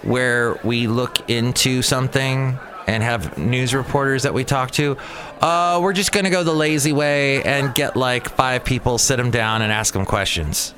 where 0.03 0.59
we 0.63 0.87
look 0.87 1.29
into 1.29 1.81
something 1.81 2.57
and 2.87 3.03
have 3.03 3.37
news 3.37 3.73
reporters 3.73 4.23
that 4.23 4.33
we 4.33 4.43
talk 4.43 4.71
to, 4.71 4.97
uh, 5.41 5.79
we're 5.81 5.93
just 5.93 6.11
going 6.11 6.23
to 6.23 6.29
go 6.29 6.43
the 6.43 6.53
lazy 6.53 6.93
way 6.93 7.43
and 7.43 7.75
get 7.75 7.95
like 7.95 8.29
five 8.29 8.63
people, 8.63 8.97
sit 8.97 9.17
them 9.17 9.31
down, 9.31 9.61
and 9.61 9.71
ask 9.71 9.93
them 9.93 10.05
questions. 10.05 10.73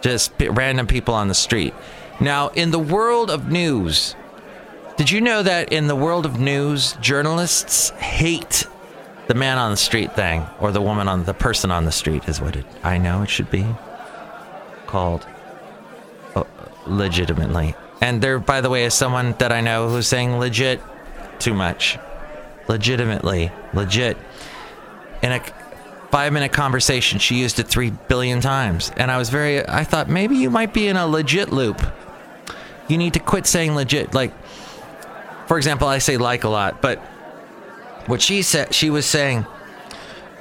Just 0.00 0.32
random 0.38 0.86
people 0.86 1.14
on 1.14 1.28
the 1.28 1.34
street. 1.34 1.74
Now, 2.20 2.48
in 2.48 2.70
the 2.70 2.78
world 2.78 3.30
of 3.30 3.50
news, 3.50 4.14
did 4.96 5.10
you 5.10 5.20
know 5.20 5.42
that 5.42 5.72
in 5.72 5.86
the 5.86 5.96
world 5.96 6.26
of 6.26 6.40
news, 6.40 6.94
journalists 7.00 7.90
hate 7.90 8.66
the 9.28 9.34
man 9.34 9.58
on 9.58 9.70
the 9.70 9.76
street 9.76 10.16
thing 10.16 10.44
or 10.58 10.72
the 10.72 10.80
woman 10.80 11.06
on 11.06 11.24
the 11.24 11.34
person 11.34 11.70
on 11.70 11.84
the 11.84 11.92
street 11.92 12.28
is 12.28 12.40
what 12.40 12.56
it 12.56 12.64
I 12.82 12.96
know 12.98 13.22
it 13.22 13.28
should 13.28 13.50
be 13.50 13.66
called 14.86 15.26
oh, 16.34 16.46
legitimately. 16.86 17.74
And 18.00 18.22
there 18.22 18.38
by 18.38 18.60
the 18.62 18.70
way 18.70 18.84
is 18.84 18.94
someone 18.94 19.32
that 19.38 19.52
I 19.52 19.60
know 19.60 19.90
who's 19.90 20.08
saying 20.08 20.38
legit 20.38 20.80
too 21.38 21.54
much. 21.54 21.98
Legitimately, 22.68 23.52
legit. 23.74 24.16
In 25.22 25.32
a 26.08 26.14
5-minute 26.14 26.52
conversation, 26.52 27.18
she 27.18 27.36
used 27.36 27.58
it 27.58 27.68
3 27.68 27.90
billion 28.08 28.40
times. 28.40 28.92
And 28.96 29.10
I 29.10 29.18
was 29.18 29.30
very 29.30 29.66
I 29.66 29.84
thought 29.84 30.08
maybe 30.08 30.36
you 30.36 30.50
might 30.50 30.72
be 30.72 30.88
in 30.88 30.96
a 30.96 31.06
legit 31.06 31.52
loop. 31.52 31.80
You 32.88 32.96
need 32.96 33.14
to 33.14 33.20
quit 33.20 33.46
saying 33.46 33.74
legit 33.74 34.14
like 34.14 34.32
for 35.46 35.56
example, 35.56 35.88
I 35.88 35.98
say 35.98 36.18
like 36.18 36.44
a 36.44 36.48
lot, 36.48 36.82
but 36.82 36.98
what 38.06 38.20
she 38.20 38.42
said, 38.42 38.74
she 38.74 38.90
was 38.90 39.06
saying, 39.06 39.46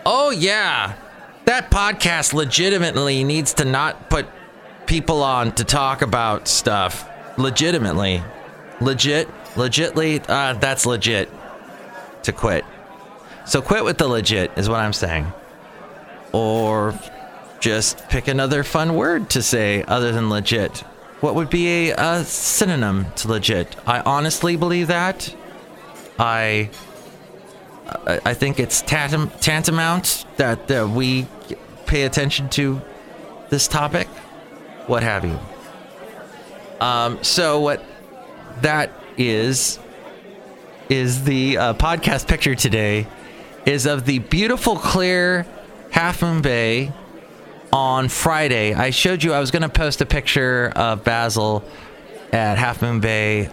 "Oh 0.06 0.32
yeah, 0.32 0.96
that 1.46 1.72
podcast 1.72 2.34
legitimately 2.34 3.24
needs 3.24 3.54
to 3.54 3.66
not 3.66 4.10
put 4.10 4.28
people 4.86 5.22
on 5.22 5.52
to 5.54 5.64
talk 5.64 6.02
about 6.02 6.48
stuff. 6.48 7.08
Legitimately, 7.38 8.24
legit, 8.82 9.30
legitly, 9.54 10.24
uh, 10.28 10.54
that's 10.54 10.86
legit 10.86 11.30
to 12.24 12.32
quit. 12.32 12.66
So 13.46 13.62
quit 13.62 13.86
with 13.86 13.98
the 13.98 14.08
legit 14.08 14.52
is 14.58 14.68
what 14.68 14.80
I'm 14.80 14.94
saying, 14.94 15.32
or 16.32 16.98
just 17.60 18.08
pick 18.10 18.28
another 18.28 18.64
fun 18.64 18.96
word 18.96 19.30
to 19.32 19.42
say 19.42 19.84
other 19.84 20.12
than 20.12 20.30
legit." 20.30 20.80
What 21.20 21.34
would 21.34 21.50
be 21.50 21.90
a, 21.90 21.96
a 21.98 22.24
synonym 22.24 23.08
to 23.16 23.28
legit? 23.28 23.76
I 23.88 24.02
honestly 24.02 24.56
believe 24.56 24.88
that. 24.88 25.34
I 26.20 26.70
I, 28.06 28.34
think 28.34 28.60
it's 28.60 28.84
tantam- 28.84 29.32
tantamount 29.40 30.26
that, 30.38 30.68
that 30.68 30.90
we 30.90 31.26
pay 31.86 32.04
attention 32.04 32.50
to 32.50 32.82
this 33.50 33.68
topic, 33.68 34.08
what 34.88 35.04
have 35.04 35.24
you. 35.24 35.40
Um, 36.82 37.24
so 37.24 37.62
what 37.62 37.84
that 38.62 38.92
is 39.18 39.80
is 40.90 41.24
the 41.24 41.58
uh, 41.58 41.74
podcast 41.74 42.28
picture 42.28 42.56
today 42.56 43.08
is 43.66 43.86
of 43.86 44.06
the 44.06 44.20
beautiful 44.20 44.78
clear 44.78 45.46
Half 45.92 46.22
Moon 46.22 46.42
Bay 46.42 46.92
on 47.72 48.10
Friday. 48.10 48.74
I 48.74 48.90
showed 48.90 49.24
you 49.24 49.34
I 49.34 49.40
was 49.40 49.52
going 49.52 49.62
to 49.62 49.70
post 49.70 50.02
a 50.02 50.06
picture 50.06 50.72
of 50.76 51.04
Basil 51.04 51.64
at 52.32 52.58
Half 52.58 52.82
Moon 52.82 53.00
Bay 53.00 53.50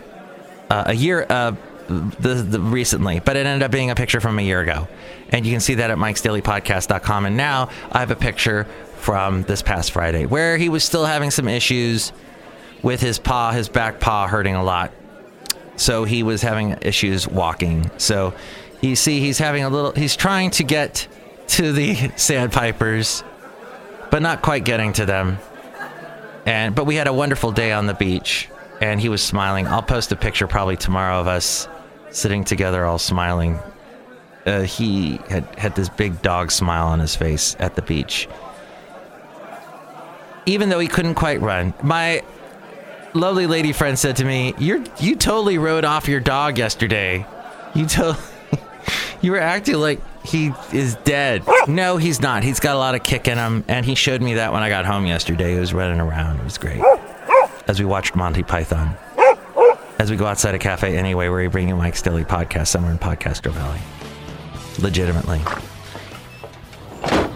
uh, 0.71 0.85
a 0.87 0.95
year 0.95 1.27
uh, 1.29 1.55
the, 1.89 2.35
the 2.35 2.61
recently, 2.61 3.21
but 3.21 3.37
it 3.37 3.47
ended 3.47 3.63
up 3.63 3.71
being 3.71 3.91
a 3.91 3.95
picture 3.95 4.21
from 4.21 4.39
a 4.39 4.43
year 4.43 4.61
ago. 4.61 4.89
And 5.31 5.45
you 5.45 5.53
can 5.53 5.61
see 5.61 5.75
that 5.75 5.91
at 5.91 5.99
mikesdailypodcast.com. 5.99 7.27
And 7.27 7.37
now 7.37 7.71
I 7.93 8.01
have 8.01 8.11
a 8.11 8.17
picture 8.17 8.67
from 8.97 9.43
this 9.43 9.63
past 9.63 9.93
Friday 9.93 10.27
where 10.27 10.57
he 10.57 10.69
was 10.69 10.83
still 10.85 11.05
having 11.05 11.31
some 11.31 11.49
issues 11.49 12.13
with 12.83 13.01
his 13.01 13.19
paw, 13.19 13.53
his 13.53 13.69
back 13.69 14.01
paw 14.01 14.27
hurting 14.27 14.55
a 14.55 14.63
lot. 14.63 14.93
So 15.77 16.05
he 16.05 16.23
was 16.23 16.43
having 16.43 16.77
issues 16.83 17.27
walking. 17.27 17.91
So 17.99 18.35
you 18.81 18.97
see, 18.97 19.21
he's 19.21 19.39
having 19.39 19.65
a 19.65 19.69
little, 19.69 19.93
he's 19.93 20.17
trying 20.17 20.51
to 20.53 20.65
get 20.65 21.09
to 21.49 21.73
the 21.73 21.95
sandpipers, 22.17 23.23
but 24.11 24.23
not 24.23 24.43
quite 24.43 24.65
getting 24.65 24.93
to 24.95 25.07
them. 25.07 25.39
And, 26.47 26.75
but 26.75 26.85
we 26.85 26.97
had 26.97 27.07
a 27.07 27.13
wonderful 27.13 27.53
day 27.53 27.73
on 27.73 27.87
the 27.87 27.95
beach 27.95 28.49
and 28.81 29.01
he 29.01 29.09
was 29.09 29.23
smiling. 29.23 29.67
I'll 29.67 29.83
post 29.83 30.13
a 30.13 30.17
picture 30.17 30.47
probably 30.47 30.77
tomorrow 30.77 31.21
of 31.21 31.27
us 31.27 31.69
sitting 32.11 32.45
together 32.45 32.85
all 32.85 32.99
smiling. 32.99 33.59
Uh, 34.47 34.63
he 34.63 35.19
had 35.29 35.45
had 35.59 35.75
this 35.75 35.89
big 35.89 36.21
dog 36.21 36.51
smile 36.51 36.89
on 36.89 37.01
his 37.01 37.17
face 37.17 37.57
at 37.59 37.77
the 37.77 37.83
beach. 37.83 38.29
Even 40.47 40.69
though 40.69 40.79
he 40.79 40.89
couldn't 40.89 41.15
quite 41.15 41.41
run, 41.41 41.73
my 41.83 42.23
lovely 43.15 43.47
lady 43.47 43.73
friend 43.73 43.99
said 43.99 44.17
to 44.17 44.25
me, 44.25 44.53
"You 44.59 44.85
you 45.01 45.17
totally 45.17 45.57
rode 45.57 45.87
off 45.87 46.09
your 46.09 46.21
dog 46.21 46.59
yesterday. 46.59 47.25
You 47.75 47.87
to- 47.87 48.19
you 49.23 49.33
were 49.33 49.41
acting 49.41 49.77
like 49.77 50.01
he 50.25 50.53
is 50.73 50.95
dead. 51.05 51.45
No, 51.69 51.97
he's 51.99 52.21
not. 52.21 52.43
He's 52.43 52.61
got 52.61 52.75
a 52.75 52.79
lot 52.79 52.95
of 52.95 53.05
kick 53.05 53.29
in 53.29 53.37
him, 53.39 53.65
and 53.69 53.85
he 53.85 53.95
showed 53.95 54.23
me 54.23 54.35
that 54.35 54.53
when 54.53 54.63
I 54.63 54.69
got 54.69 54.87
home 54.87 55.07
yesterday. 55.07 55.53
He 55.55 55.61
was 55.61 55.75
running 55.75 56.01
around. 56.01 56.41
It 56.41 56.45
was 56.45 56.59
great. 56.59 56.83
As 57.67 57.79
we 57.79 57.85
watched 57.85 58.17
Monty 58.17 58.43
Python. 58.43 58.97
As 59.99 60.11
we 60.11 60.17
go 60.17 60.27
outside 60.27 60.55
a 60.55 60.59
cafe 60.59 60.97
anyway, 60.97 61.29
where 61.29 61.41
we 61.41 61.47
bring 61.47 61.69
you 61.69 61.77
Mike's 61.77 62.03
Daily 62.03 62.25
Podcast 62.25 62.69
somewhere 62.69 62.91
in 62.91 62.99
Podcaster 62.99 63.53
Valley. 63.53 63.81
Legitimately. 64.81 65.41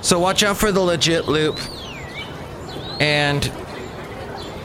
So 0.02 0.18
watch 0.18 0.42
out 0.42 0.56
for 0.56 0.72
the 0.72 0.80
legit 0.80 1.28
loop. 1.28 1.58
And 3.00 3.50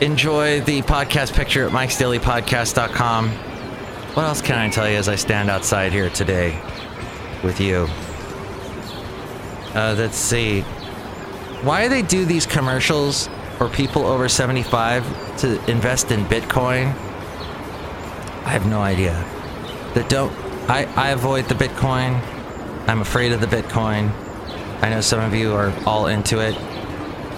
enjoy 0.01 0.62
the 0.62 0.82
podcast 0.82 1.34
picture 1.34 1.65
at 1.65 1.72
mikesdailypodcast.com. 1.72 3.30
What 3.30 4.24
else 4.24 4.42
can 4.42 4.58
I 4.58 4.70
tell 4.70 4.89
you 4.89 4.98
as 4.98 5.08
I 5.08 5.15
stand 5.15 5.50
outside 5.50 5.92
here 5.92 6.10
today 6.10 6.60
with 7.44 7.60
you? 7.60 7.88
Uh, 9.75 9.96
let's 9.98 10.18
see. 10.18 10.62
Why 11.63 11.84
do 11.84 11.89
they 11.89 12.01
do 12.01 12.25
these 12.25 12.46
commercials 12.46 13.27
for 13.58 13.70
people 13.70 14.06
over 14.06 14.30
75 14.30 15.38
to 15.39 15.72
invest 15.72 16.12
in 16.12 16.25
Bitcoin? 16.25 16.88
I 18.46 18.50
have 18.50 18.68
no 18.68 18.82
idea. 18.82 19.13
That 19.96 20.10
don't. 20.10 20.32
I, 20.70 20.86
I 20.96 21.10
avoid 21.10 21.46
the 21.46 21.56
Bitcoin. 21.56 22.22
I'm 22.88 23.01
afraid 23.01 23.32
of 23.32 23.42
the 23.42 23.48
Bitcoin. 23.48 24.12
I 24.82 24.89
know 24.89 25.01
some 25.01 25.22
of 25.22 25.34
you 25.34 25.53
are 25.53 25.74
all 25.86 26.08
into 26.08 26.39
it, 26.39 26.56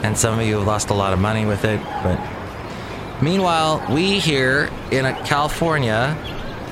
and 0.04 0.18
some 0.18 0.40
of 0.40 0.46
you 0.46 0.58
have 0.58 0.68
lost 0.68 0.90
a 0.90 0.94
lot 0.94 1.14
of 1.14 1.20
money 1.20 1.46
with 1.46 1.64
it. 1.64 1.80
But 2.04 2.20
meanwhile, 3.22 3.86
we 3.94 4.20
here 4.20 4.70
in 4.92 5.06
California 5.26 6.18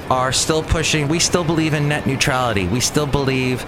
are 0.10 0.34
still 0.34 0.64
pushing. 0.64 1.08
We 1.08 1.20
still 1.20 1.44
believe 1.44 1.74
in 1.74 1.88
net 1.88 2.06
neutrality. 2.06 2.68
We 2.68 2.80
still 2.80 3.08
believe 3.08 3.66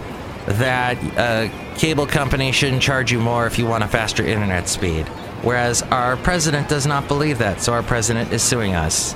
that 0.47 0.97
a 1.17 1.64
cable 1.75 2.07
company 2.07 2.51
shouldn't 2.51 2.81
charge 2.81 3.11
you 3.11 3.19
more 3.19 3.45
if 3.45 3.59
you 3.59 3.65
want 3.65 3.83
a 3.83 3.87
faster 3.87 4.23
internet 4.23 4.67
speed. 4.67 5.07
Whereas 5.41 5.81
our 5.83 6.17
president 6.17 6.69
does 6.69 6.87
not 6.87 7.07
believe 7.07 7.37
that, 7.39 7.61
so 7.61 7.73
our 7.73 7.83
president 7.83 8.31
is 8.31 8.41
suing 8.41 8.73
us. 8.73 9.13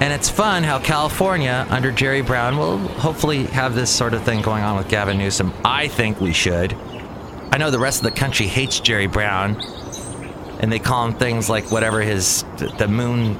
And 0.00 0.12
it's 0.12 0.30
fun 0.30 0.62
how 0.62 0.78
California, 0.78 1.66
under 1.68 1.92
Jerry 1.92 2.22
Brown, 2.22 2.56
will 2.56 2.78
hopefully 2.78 3.44
have 3.44 3.74
this 3.74 3.90
sort 3.94 4.14
of 4.14 4.22
thing 4.22 4.40
going 4.40 4.62
on 4.62 4.78
with 4.78 4.88
Gavin 4.88 5.18
Newsom. 5.18 5.52
I 5.64 5.88
think 5.88 6.20
we 6.20 6.32
should. 6.32 6.74
I 7.52 7.58
know 7.58 7.70
the 7.70 7.78
rest 7.78 7.98
of 7.98 8.04
the 8.04 8.18
country 8.18 8.46
hates 8.46 8.80
Jerry 8.80 9.08
Brown, 9.08 9.60
and 10.60 10.72
they 10.72 10.78
call 10.78 11.06
him 11.06 11.14
things 11.14 11.50
like 11.50 11.70
whatever 11.70 12.00
his 12.00 12.44
the 12.78 12.88
moon 12.88 13.38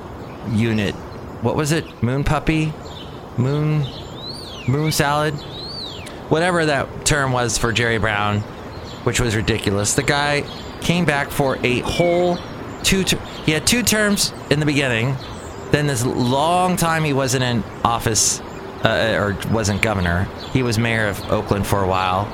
unit. 0.50 0.95
What 1.42 1.57
was 1.57 1.73
it? 1.73 2.02
Moon 2.02 2.25
puppy, 2.25 2.75
moon, 3.38 3.87
moon 4.69 4.92
salad, 4.92 5.35
whatever 6.31 6.67
that 6.67 7.05
term 7.07 7.33
was 7.33 7.59
for 7.59 7.73
Jerry 7.73 7.99
Brown, 7.99 8.41
which 9.05 9.21
was 9.21 9.37
ridiculous. 9.37 9.95
The 9.95 10.03
guy 10.05 10.45
came 10.81 11.05
back 11.05 11.31
for 11.31 11.59
a 11.65 11.81
whole 11.81 12.39
two. 12.83 13.05
Ter- 13.05 13.19
he 13.45 13.53
had 13.53 13.67
two 13.67 13.83
terms 13.83 14.33
in 14.51 14.61
the 14.61 14.67
beginning 14.67 15.17
Then 15.73 15.87
this 15.87 16.05
long 16.05 16.77
time 16.77 17.05
he 17.05 17.13
wasn't 17.13 17.45
in 17.45 17.65
office 17.85 18.41
uh, 18.85 19.17
or 19.19 19.39
wasn't 19.53 19.83
governor. 19.83 20.25
He 20.53 20.63
was 20.63 20.79
mayor 20.79 21.09
of 21.09 21.21
Oakland 21.31 21.67
for 21.67 21.83
a 21.83 21.89
while. 21.89 22.27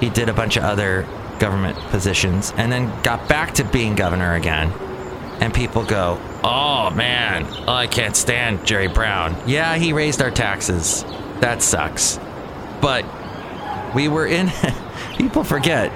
He 0.00 0.10
did 0.10 0.28
a 0.28 0.32
bunch 0.34 0.56
of 0.56 0.64
other 0.64 1.06
government 1.38 1.78
positions 1.90 2.52
and 2.56 2.72
then 2.72 2.92
got 3.02 3.28
back 3.28 3.54
to 3.54 3.64
being 3.64 3.94
governor 3.94 4.34
again. 4.34 4.72
And 5.40 5.52
people 5.52 5.84
go, 5.84 6.20
"Oh 6.44 6.90
man, 6.90 7.46
oh, 7.66 7.72
I 7.72 7.88
can't 7.88 8.16
stand 8.16 8.64
Jerry 8.64 8.86
Brown." 8.88 9.36
Yeah, 9.46 9.76
he 9.76 9.92
raised 9.92 10.22
our 10.22 10.30
taxes. 10.30 11.04
That 11.40 11.62
sucks. 11.62 12.20
But 12.80 13.04
we 13.94 14.08
were 14.08 14.26
in 14.26 14.50
people 15.16 15.44
forget 15.44 15.92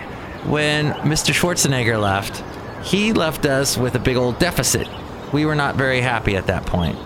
when 0.46 0.92
Mr. 0.92 1.32
Schwarzenegger 1.34 2.00
left, 2.00 2.42
he 2.86 3.12
left 3.12 3.44
us 3.46 3.76
with 3.76 3.94
a 3.94 3.98
big 3.98 4.16
old 4.16 4.38
deficit. 4.38 4.88
We 5.32 5.44
were 5.44 5.56
not 5.56 5.74
very 5.74 6.00
happy 6.00 6.36
at 6.36 6.46
that 6.46 6.66
point. 6.66 6.96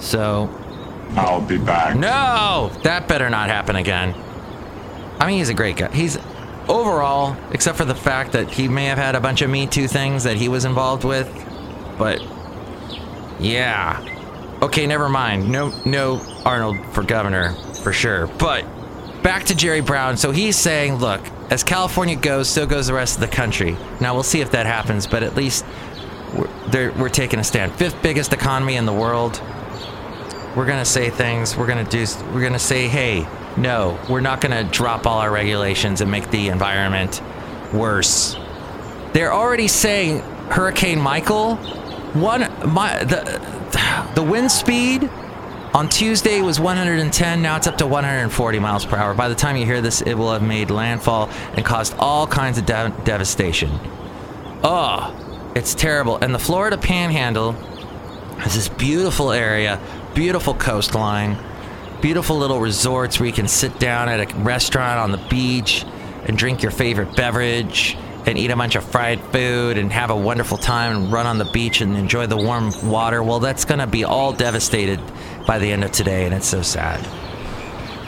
So, 0.00 0.48
I'll 1.16 1.40
be 1.40 1.58
back. 1.58 1.96
no, 1.96 2.70
that 2.82 3.08
better 3.08 3.28
not 3.28 3.48
happen 3.48 3.76
again. 3.76 4.14
I 5.20 5.26
mean, 5.26 5.38
he's 5.38 5.48
a 5.50 5.54
great 5.54 5.76
guy. 5.76 5.94
He's 5.94 6.18
overall, 6.68 7.36
except 7.52 7.76
for 7.78 7.84
the 7.84 7.94
fact 7.94 8.32
that 8.32 8.50
he 8.50 8.68
may 8.68 8.86
have 8.86 8.98
had 8.98 9.14
a 9.14 9.20
bunch 9.20 9.42
of 9.42 9.50
Me 9.50 9.66
Too 9.66 9.86
things 9.86 10.24
that 10.24 10.36
he 10.36 10.48
was 10.48 10.64
involved 10.64 11.04
with, 11.04 11.28
but 11.98 12.20
yeah. 13.38 14.02
Okay, 14.62 14.86
never 14.86 15.08
mind. 15.08 15.50
No, 15.50 15.72
no 15.84 16.20
Arnold 16.44 16.78
for 16.92 17.02
governor 17.02 17.52
for 17.82 17.92
sure. 17.92 18.26
But 18.26 18.64
back 19.24 19.44
to 19.44 19.54
Jerry 19.56 19.80
Brown. 19.80 20.16
So 20.16 20.30
he's 20.30 20.56
saying, 20.56 20.96
look, 20.96 21.20
as 21.50 21.64
California 21.64 22.14
goes, 22.14 22.48
so 22.48 22.66
goes 22.66 22.86
the 22.86 22.94
rest 22.94 23.16
of 23.16 23.20
the 23.22 23.34
country. 23.34 23.76
Now 24.00 24.14
we'll 24.14 24.22
see 24.22 24.42
if 24.42 24.52
that 24.52 24.66
happens, 24.66 25.08
but 25.08 25.24
at 25.24 25.34
least 25.34 25.64
we're, 26.72 26.92
we're 26.92 27.08
taking 27.08 27.40
a 27.40 27.44
stand. 27.44 27.72
Fifth 27.72 28.00
biggest 28.02 28.32
economy 28.32 28.76
in 28.76 28.84
the 28.84 28.92
world. 28.92 29.42
We're 30.54 30.66
gonna 30.66 30.84
say 30.84 31.10
things. 31.10 31.56
We're 31.56 31.66
gonna 31.66 31.82
do. 31.82 32.06
We're 32.32 32.42
gonna 32.42 32.60
say, 32.60 32.86
hey, 32.86 33.26
no, 33.56 33.98
we're 34.08 34.20
not 34.20 34.40
gonna 34.40 34.62
drop 34.62 35.04
all 35.04 35.18
our 35.18 35.32
regulations 35.32 36.00
and 36.00 36.08
make 36.10 36.30
the 36.30 36.48
environment 36.48 37.20
worse. 37.72 38.36
They're 39.14 39.32
already 39.32 39.66
saying 39.66 40.20
Hurricane 40.50 41.00
Michael. 41.00 41.56
One, 42.14 42.42
my 42.72 43.02
the 43.02 44.12
the 44.14 44.22
wind 44.22 44.52
speed 44.52 45.10
on 45.74 45.88
Tuesday 45.88 46.38
it 46.38 46.42
was 46.42 46.60
110. 46.60 47.42
Now 47.42 47.56
it's 47.56 47.66
up 47.66 47.76
to 47.78 47.86
140 47.86 48.58
miles 48.60 48.86
per 48.86 48.96
hour. 48.96 49.12
By 49.12 49.28
the 49.28 49.34
time 49.34 49.56
you 49.56 49.66
hear 49.66 49.82
this, 49.82 50.00
it 50.00 50.14
will 50.14 50.32
have 50.32 50.42
made 50.42 50.70
landfall 50.70 51.28
and 51.54 51.64
caused 51.64 51.94
all 51.98 52.26
kinds 52.26 52.58
of 52.58 52.64
dev- 52.64 53.04
devastation. 53.04 53.70
Oh, 54.62 55.52
it's 55.56 55.74
terrible. 55.74 56.16
And 56.16 56.32
the 56.32 56.38
Florida 56.38 56.78
Panhandle 56.78 57.56
is 58.46 58.54
this 58.54 58.68
beautiful 58.68 59.32
area, 59.32 59.80
beautiful 60.14 60.54
coastline, 60.54 61.36
beautiful 62.00 62.38
little 62.38 62.60
resorts 62.60 63.18
where 63.18 63.26
you 63.26 63.32
can 63.32 63.48
sit 63.48 63.78
down 63.80 64.08
at 64.08 64.20
a 64.20 64.36
restaurant 64.38 65.00
on 65.00 65.10
the 65.10 65.26
beach 65.28 65.84
and 66.26 66.38
drink 66.38 66.62
your 66.62 66.70
favorite 66.70 67.16
beverage 67.16 67.96
and 68.26 68.38
eat 68.38 68.50
a 68.50 68.56
bunch 68.56 68.74
of 68.74 68.84
fried 68.84 69.20
food 69.20 69.76
and 69.76 69.92
have 69.92 70.10
a 70.10 70.16
wonderful 70.16 70.56
time 70.56 70.96
and 70.96 71.12
run 71.12 71.26
on 71.26 71.36
the 71.36 71.44
beach 71.46 71.80
and 71.80 71.96
enjoy 71.96 72.26
the 72.26 72.36
warm 72.36 72.72
water. 72.88 73.22
Well, 73.22 73.40
that's 73.40 73.64
going 73.64 73.80
to 73.80 73.86
be 73.86 74.04
all 74.04 74.32
devastated 74.32 75.00
by 75.46 75.58
the 75.58 75.70
end 75.70 75.84
of 75.84 75.92
today, 75.92 76.24
and 76.24 76.34
it's 76.34 76.48
so 76.48 76.62
sad. 76.62 77.06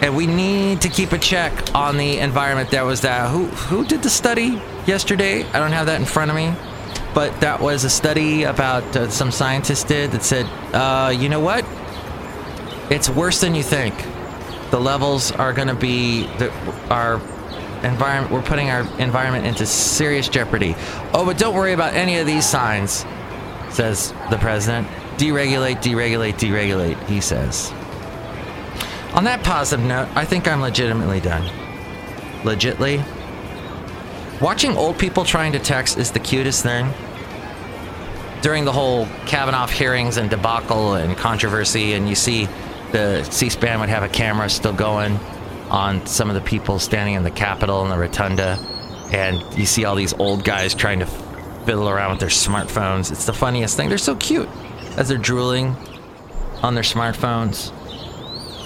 And 0.03 0.15
we 0.15 0.27
need 0.27 0.83
to 0.83 0.89
keep 0.89 1.13
a 1.13 1.19
check 1.19 1.75
on 1.75 1.97
the 1.97 2.19
environment. 2.19 2.71
That 2.71 2.85
was 2.85 3.01
that. 3.01 3.31
Who 3.31 3.47
who 3.47 3.85
did 3.85 4.03
the 4.03 4.11
study 4.11 4.61
yesterday? 4.87 5.45
I 5.45 5.59
don't 5.59 5.73
have 5.73 5.87
that 5.87 6.01
in 6.01 6.07
front 6.07 6.31
of 6.31 6.37
me, 6.37 6.55
but 7.15 7.41
that 7.41 7.61
was 7.61 7.85
a 7.85 7.91
study 7.91 8.43
about 8.43 8.85
uh, 8.95 9.09
some 9.09 9.31
scientists 9.31 9.85
did 9.85 10.11
that 10.11 10.23
said, 10.23 10.45
uh, 10.75 11.11
you 11.11 11.29
know 11.31 11.41
what? 11.41 11.65
It's 12.91 13.09
worse 13.09 13.41
than 13.41 13.55
you 13.55 13.63
think. 13.63 13.95
The 14.71 14.79
levels 14.79 15.33
are 15.33 15.53
going 15.53 15.69
to 15.69 15.75
be 15.75 16.27
the, 16.39 16.53
our 16.91 17.15
environment. 17.83 18.33
We're 18.33 18.43
putting 18.43 18.69
our 18.69 18.81
environment 18.99 19.47
into 19.47 19.65
serious 19.65 20.29
jeopardy. 20.29 20.75
Oh, 21.15 21.25
but 21.25 21.39
don't 21.39 21.55
worry 21.55 21.73
about 21.73 21.95
any 21.95 22.19
of 22.19 22.27
these 22.27 22.47
signs, 22.47 23.07
says 23.71 24.13
the 24.31 24.39
president. 24.39 24.89
Deregulate, 25.17 25.83
deregulate, 25.83 26.35
deregulate. 26.35 27.03
He 27.07 27.21
says. 27.21 27.73
On 29.15 29.25
that 29.25 29.43
positive 29.43 29.85
note, 29.85 30.09
I 30.15 30.27
think 30.27 30.47
I'm 30.47 30.61
legitimately 30.61 31.21
done. 31.21 31.51
Legitly. 32.43 33.03
Watching 34.43 34.77
old 34.77 34.99
people 34.99 35.25
trying 35.25 35.53
to 35.53 35.59
text 35.59 35.97
is 35.97 36.11
the 36.11 36.19
cutest 36.19 36.63
thing. 36.63 36.93
During 38.43 38.67
the 38.67 38.73
whole 38.73 39.07
Kavanaugh 39.25 39.67
hearings 39.67 40.19
and 40.19 40.29
debacle 40.29 40.95
and 40.95 41.17
controversy, 41.17 41.95
and 41.95 42.07
you 42.07 42.15
see 42.15 42.47
the 42.93 43.25
C 43.25 43.49
SPAN 43.49 43.81
would 43.81 43.89
have 43.89 44.03
a 44.03 44.09
camera 44.11 44.51
still 44.51 44.75
going 44.75 45.19
on 45.71 46.07
some 46.07 46.29
of 46.29 46.35
the 46.35 46.43
people 46.43 46.79
standing 46.79 47.15
in 47.15 47.23
the 47.23 47.31
Capitol 47.31 47.83
and 47.83 47.91
the 47.91 47.97
rotunda, 47.97 48.59
and 49.13 49.43
you 49.59 49.65
see 49.65 49.87
all 49.87 49.95
these 49.95 50.13
old 50.13 50.45
guys 50.45 50.75
trying 50.75 51.01
to 51.01 51.07
fiddle 51.65 51.89
around 51.89 52.11
with 52.11 52.21
their 52.21 52.29
smartphones. 52.29 53.11
It's 53.11 53.25
the 53.25 53.33
funniest 53.33 53.77
thing. 53.79 53.89
They're 53.89 53.97
so 53.97 54.15
cute 54.15 54.51
as 54.97 55.09
they're 55.09 55.19
drooling 55.19 55.77
on 56.63 56.75
their 56.75 56.85
smartphones. 56.85 57.73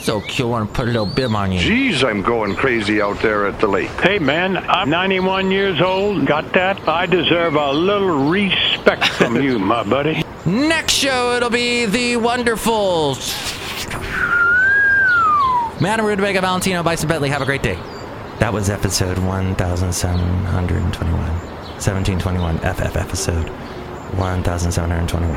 So 0.03 0.21
cute, 0.23 0.49
want 0.49 0.69
to 0.69 0.75
put 0.75 0.85
a 0.88 0.93
little 0.93 1.05
bib 1.07 1.35
on 1.35 1.53
you. 1.53 1.59
Geez, 1.59 2.03
I'm 2.03 2.23
going 2.23 2.55
crazy 2.55 3.03
out 3.03 3.21
there 3.21 3.47
at 3.47 3.61
the 3.61 3.66
lake. 3.66 3.90
Hey 4.01 4.19
man, 4.19 4.57
I'm 4.57 4.88
91 4.88 5.51
years 5.51 5.81
old. 5.83 6.27
Got 6.27 6.55
that? 6.55 6.88
I 6.88 7.05
deserve 7.05 7.55
a 7.55 7.71
little 7.73 8.31
respect 8.31 9.07
from 9.09 9.37
you, 9.43 9.59
my 9.75 9.83
buddy. 9.83 10.25
Next 10.47 10.95
show, 10.95 11.35
it'll 11.37 11.51
be 11.51 11.85
the 11.85 12.16
wonderful 12.16 13.14
Madam 15.81 16.07
Rutabaga 16.07 16.40
Valentino 16.40 16.83
Bison 16.83 17.07
Bentley. 17.09 17.29
Have 17.29 17.43
a 17.43 17.47
great 17.47 17.62
day. 17.62 17.79
That 18.38 18.55
was 18.55 18.71
episode 18.71 19.19
1721. 19.19 21.21
1721. 21.21 22.59
FF 22.59 22.97
episode 22.97 23.51
1721. 24.16 25.37